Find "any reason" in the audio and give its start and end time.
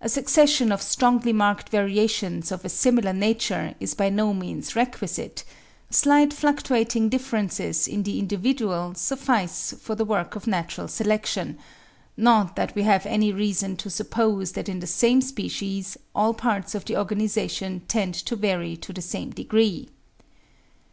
13.06-13.74